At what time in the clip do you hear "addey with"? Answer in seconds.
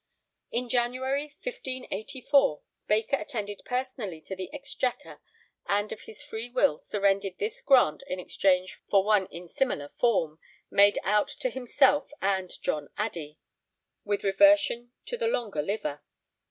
12.97-14.23